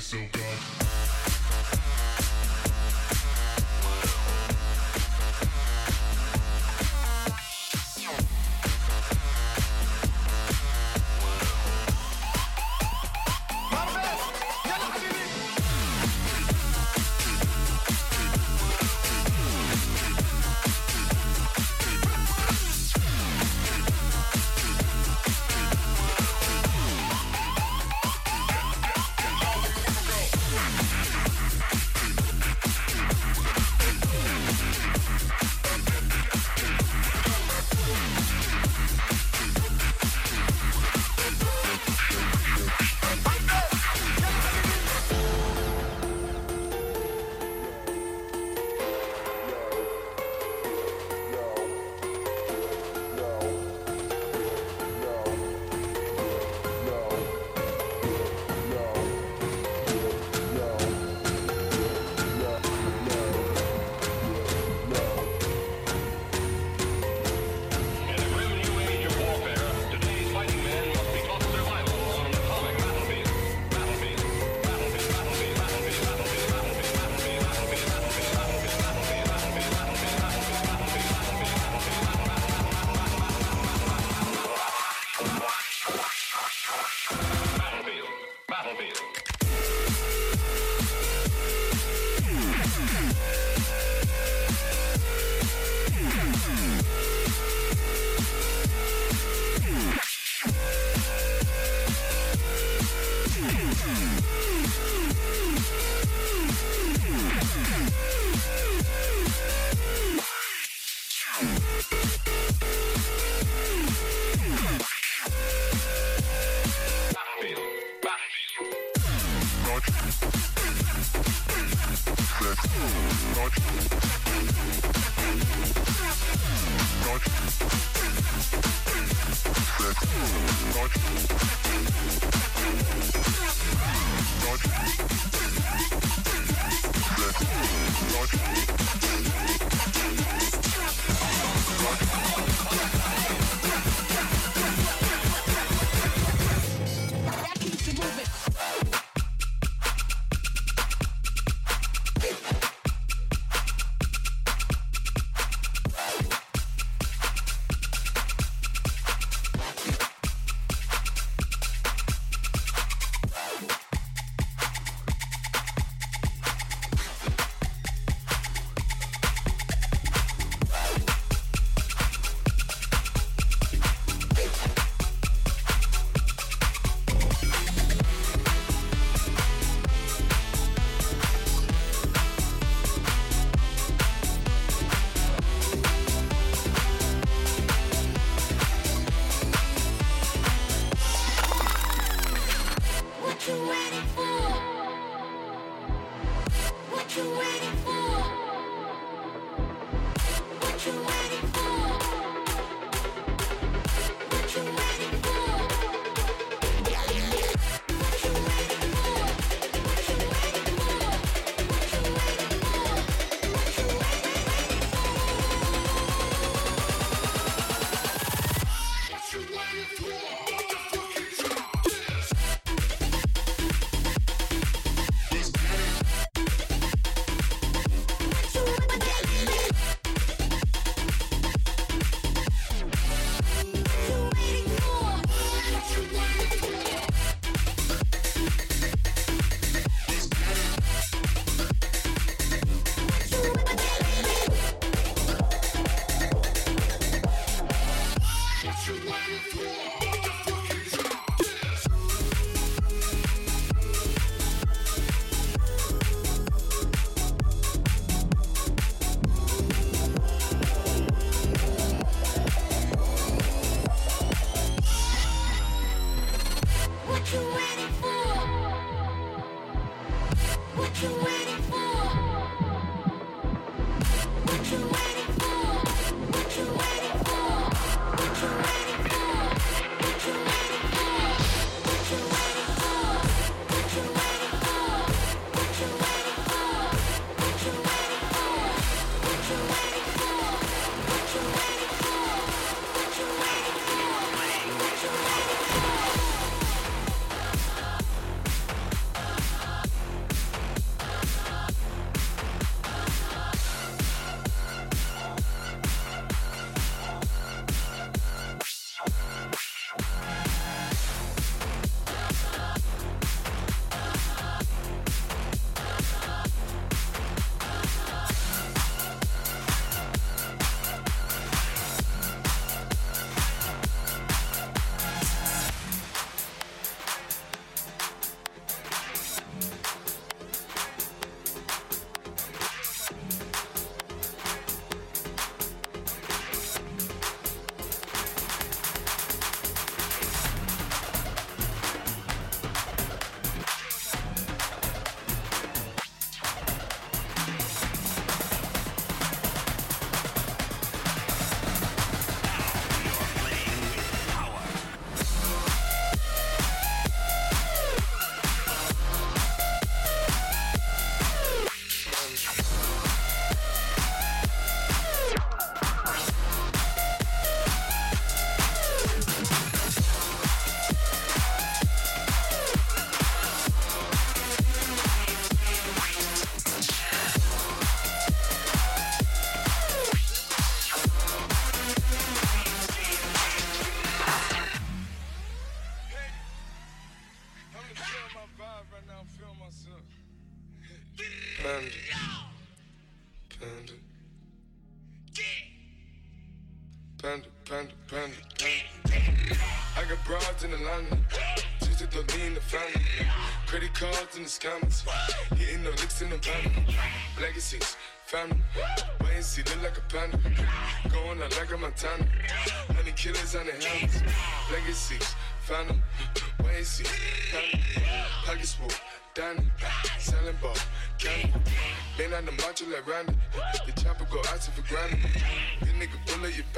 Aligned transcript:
so 0.00 0.16
gone. 0.32 0.89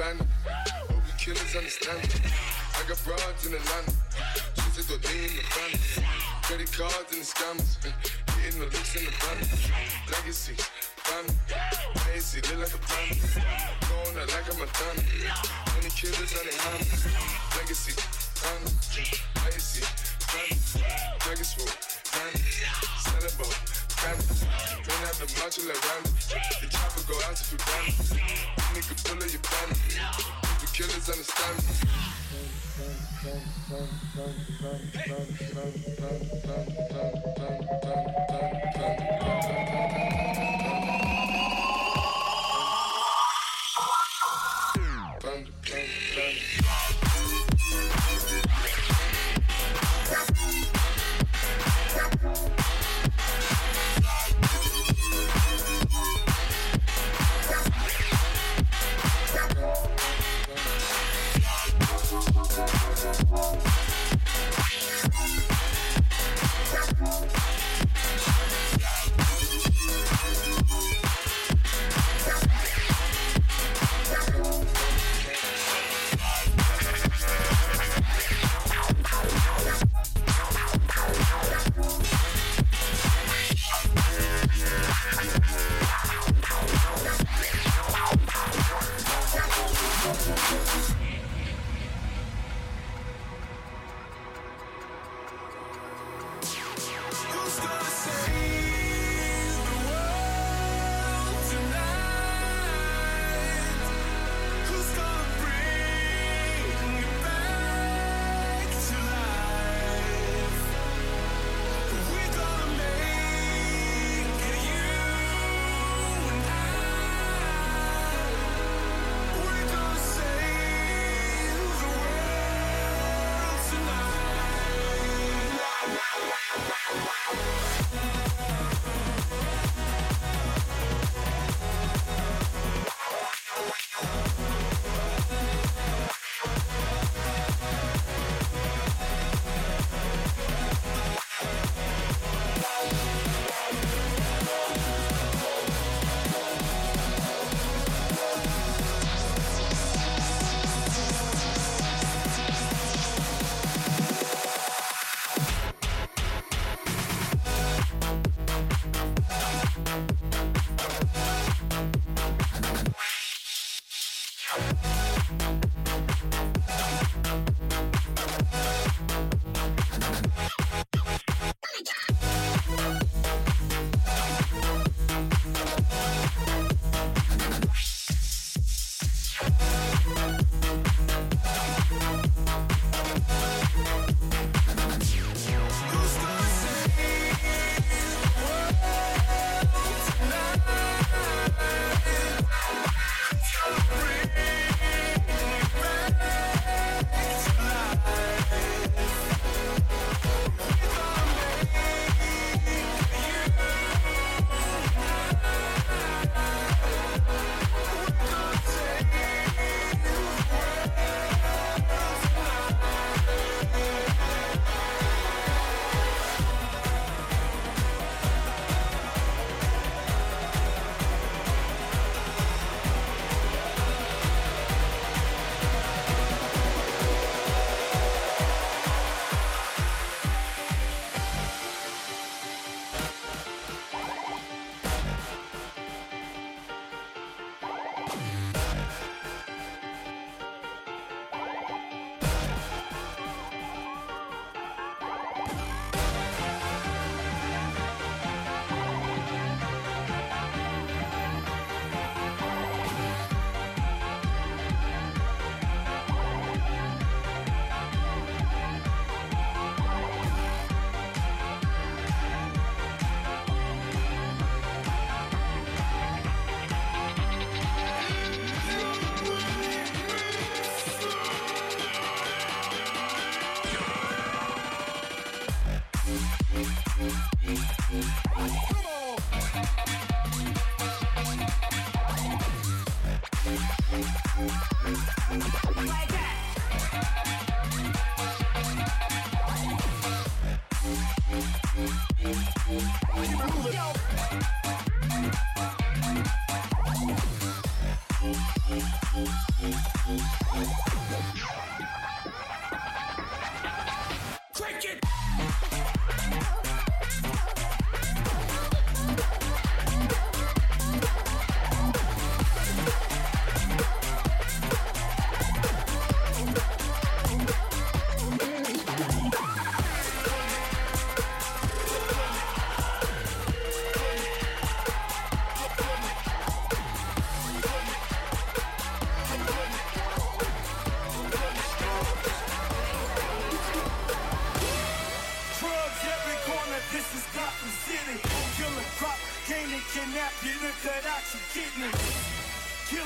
Your. 0.03 0.27
All 0.89 0.95
we 0.95 1.11
killers 1.17 1.55
understand. 1.55 1.99
I 2.75 2.87
got 2.87 2.99
broads 3.03 3.45
in 3.45 3.53
Atlanta. 3.53 3.93
Just 4.75 4.89
to 4.89 4.97
go 4.97 5.09
in 5.09 5.35
the 5.35 5.43
family. 5.47 6.07
Credit 6.43 6.71
cards 6.71 7.11
and 7.11 7.21
the 7.21 7.25
scammers. 7.25 7.71
Hitting 8.39 8.59
the 8.59 8.65
looks 8.65 8.95
in 8.95 9.05
the 9.05 9.11
van. 9.11 9.37
Legacy, 10.11 10.55
family. 11.07 11.35
Lazy, 12.07 12.41
look 12.41 12.59
like 12.59 12.73
a 12.73 12.81
family. 12.83 13.19
Going 13.87 14.17
out 14.19 14.29
like 14.33 14.47
I'm 14.51 14.59
a 14.59 14.67
Madonna. 14.67 15.03
Many 15.75 15.91
killers 15.95 16.33
on 16.35 16.43
the 16.43 16.53
hammers. 16.59 17.03
Legacy, 17.55 17.93
family. 18.41 18.71
Lazy, 19.45 19.81
family. 20.27 20.63
Full, 21.53 21.67
family. 22.11 22.53
Ball, 23.37 23.82
family. 24.03 24.27
Been 24.83 24.99
out 25.07 25.15
the 25.15 25.27
macho 25.39 25.63
like 25.63 25.79
Randy. 25.87 26.11
The 26.59 26.67
chopper 26.67 27.03
go 27.07 27.15
out 27.23 27.35
to 27.35 27.43
for 27.43 27.59
granted. 27.63 28.19
Nigga 28.75 28.95
pull 29.07 29.15
up 29.15 29.31
your 29.31 29.43
family. 29.47 29.79
The 30.59 30.67
killers 30.75 31.07
understand 31.07 31.55
me. 31.63 31.73
Panda, 38.83 39.72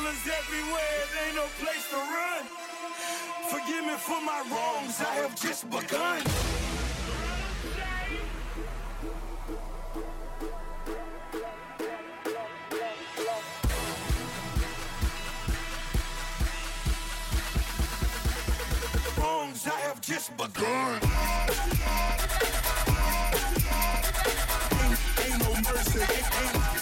killers 0.07 0.27
everywhere, 0.27 0.81
it 1.03 1.27
ain't 1.27 1.35
no 1.35 1.45
place 1.59 1.89
to 1.89 1.95
run. 1.95 2.45
Forgive 3.49 3.85
me 3.85 3.95
for 3.97 4.21
my 4.21 4.43
wrongs, 4.51 5.01
I 5.01 5.13
have 5.15 5.35
just 5.35 5.69
begun. 5.69 6.21
Wrongs, 19.17 19.67
I 19.67 19.79
have 19.81 20.01
just 20.01 20.37
begun. 20.37 21.01
Ain't, 25.19 25.39
no 25.43 25.73
mercy, 25.73 25.99
ain't, 25.99 26.55
ain't 26.55 26.76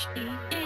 H 0.00 0.08
E. 0.16 0.59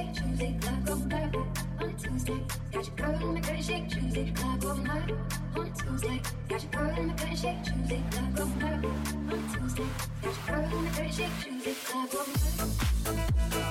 shake, 0.00 0.14
choose 0.14 0.54
clock 0.60 0.90
on 0.90 1.08
purple 1.08 1.46
on 1.80 1.94
Tuesday. 1.96 2.40
Got 2.72 2.86
your 2.86 2.96
girl 2.96 3.28
in 3.28 3.34
the 3.34 3.40
curtain 3.40 3.62
shake, 3.62 3.88
Tuesday, 3.88 4.20
it, 4.20 4.34
clock 4.34 4.64
on 4.64 4.84
purple 4.84 5.18
on 5.56 5.72
Tuesday. 5.72 6.22
Got 6.48 6.62
your 6.62 6.72
girl 6.72 6.98
in 6.98 7.08
the 7.08 7.14
curtain 7.14 7.36
shake, 7.36 7.64
Tuesday, 7.64 7.96
it, 7.96 8.12
clock 8.12 8.40
on 8.40 8.52
purple 8.60 8.90
on 9.32 9.48
Tuesday. 9.52 9.86
Got 10.22 10.48
your 10.48 10.56
girl 10.56 10.78
in 10.78 10.84
the 10.84 10.90
curtain 10.90 11.12
shake, 11.12 11.30
Tuesday, 11.42 11.70
it, 11.70 11.84
clock 11.84 12.14
on 12.14 12.26
purple. 13.06 13.69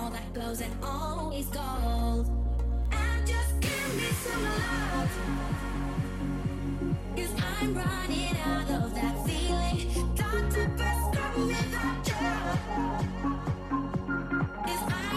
all 0.00 0.10
that 0.10 0.32
glows 0.32 0.60
and 0.60 0.72
always 0.82 1.46
gold. 1.46 2.26
I 2.90 3.20
just 3.26 3.52
can't 3.60 3.92
be 3.98 4.08
so 4.24 4.34
alive. 4.38 5.10
Cause 7.16 7.34
I'm 7.60 7.74
running 7.74 8.36
out 8.52 8.70
of 8.70 8.94
that 8.94 9.16
feeling. 9.26 9.78
Thought 10.16 10.50
to 10.52 10.68
best 10.80 11.16
up 11.24 11.36
without 11.36 12.08
you. 12.08 12.14
Cause 14.66 14.84
I 15.02 15.09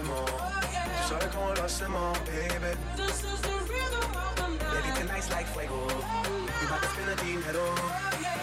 hacemos. 0.00 0.30
Tú 0.30 1.08
sabes 1.08 1.26
cómo 1.34 1.54
lo 1.54 1.64
hacemos, 1.64 2.18
baby. 2.20 2.72
This 2.96 3.24
is 3.24 3.40
the 3.42 3.56
rhythm 3.68 4.16
of 4.16 4.34
the 4.36 4.48
night. 4.48 4.72
Baby, 4.72 4.90
tonight's 4.98 5.30
like 5.30 5.46
fuego. 5.46 5.86
We 5.86 6.66
about 6.66 6.82
to 6.82 6.88
spend 6.88 7.08
the 7.08 7.16
dinero. 7.24 7.74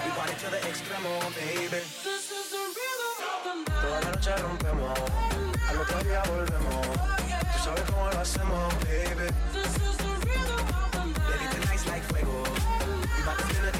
We 0.03 0.09
bout 0.15 0.29
it 0.29 0.37
to 0.39 0.49
the 0.51 0.59
extremo, 0.67 1.13
baby. 1.35 1.81
This 2.03 2.31
is 2.31 2.49
the 2.51 2.63
rhythm 2.77 3.15
of 3.25 3.39
the 3.43 3.53
night. 3.65 3.81
Toda 3.81 3.99
la 4.01 4.11
noche 4.11 4.33
rompemos. 4.37 4.99
Al 5.69 5.77
otro 5.77 5.99
día 6.03 6.21
volvemos. 6.29 6.87
Tú 7.53 7.59
sabes 7.63 7.83
cómo 7.89 8.09
lo 8.11 8.19
hacemos, 8.19 8.73
baby. 8.85 9.27
This 9.53 9.73
is 9.75 9.97
the 9.97 10.13
rhythm 10.25 10.67
of 10.67 10.91
the 10.91 11.03
night. 11.05 11.27
Baby, 11.27 11.45
tonight's 11.61 11.87
like 11.87 12.03
fuego. 12.03 12.43
We 13.17 13.23
to 13.23 13.43
spend 13.43 13.65
the 13.67 13.76